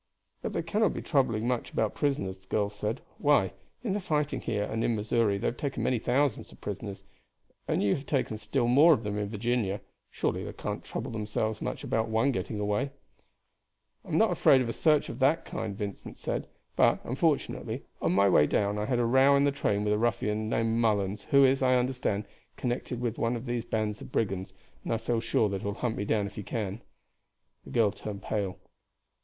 "But 0.41 0.53
they 0.53 0.63
cannot 0.63 0.95
be 0.95 1.03
troubling 1.03 1.47
much 1.47 1.69
about 1.71 1.93
prisoners," 1.93 2.39
the 2.39 2.47
girl 2.47 2.71
said. 2.71 3.01
"Why, 3.19 3.53
in 3.83 3.93
the 3.93 3.99
fighting 3.99 4.41
here 4.41 4.63
and 4.63 4.83
in 4.83 4.95
Missouri 4.95 5.37
they 5.37 5.45
have 5.45 5.57
taken 5.57 5.83
many 5.83 5.99
thousands 5.99 6.51
of 6.51 6.59
prisoners, 6.59 7.03
and 7.67 7.83
you 7.83 7.93
have 7.93 8.07
taken 8.07 8.39
still 8.39 8.67
more 8.67 8.93
of 8.93 9.03
them 9.03 9.19
in 9.19 9.29
Virginia; 9.29 9.79
surely 10.09 10.43
they 10.43 10.53
cannot 10.53 10.83
trouble 10.83 11.11
themselves 11.11 11.61
much 11.61 11.83
about 11.83 12.07
one 12.09 12.31
getting 12.31 12.59
away." 12.59 12.89
"I 14.03 14.07
am 14.09 14.17
not 14.17 14.31
afraid 14.31 14.59
of 14.59 14.69
a 14.69 14.73
search 14.73 15.07
of 15.07 15.19
that 15.19 15.45
kind," 15.45 15.77
Vincent 15.77 16.17
said; 16.17 16.47
"but, 16.75 16.99
unfortunately, 17.03 17.85
on 18.01 18.11
my 18.13 18.27
way 18.27 18.47
down 18.47 18.79
I 18.79 18.85
had 18.85 18.97
a 18.97 19.05
row 19.05 19.35
in 19.35 19.43
the 19.43 19.51
train 19.51 19.83
with 19.83 19.93
a 19.93 19.99
ruffian 19.99 20.49
named 20.49 20.79
Mullens, 20.79 21.25
who 21.25 21.45
is, 21.45 21.61
I 21.61 21.75
understand, 21.75 22.25
connected 22.57 22.99
with 23.01 23.19
one 23.19 23.35
of 23.35 23.45
these 23.45 23.65
bands 23.65 24.01
of 24.01 24.11
brigands, 24.11 24.51
and 24.83 24.91
I 24.91 24.97
feel 24.97 25.19
sure 25.19 25.47
that 25.49 25.61
he 25.61 25.67
will 25.67 25.75
hunt 25.75 25.95
me 25.95 26.05
down 26.05 26.25
if 26.25 26.37
he 26.37 26.41
can." 26.41 26.81
The 27.65 27.69
girl 27.69 27.91
turned 27.91 28.23
pale. 28.23 28.57